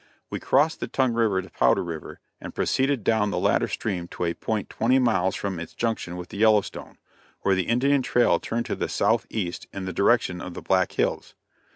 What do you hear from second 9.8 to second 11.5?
the direction of the Black Hills.